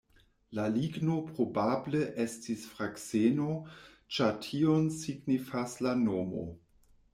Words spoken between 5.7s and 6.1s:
la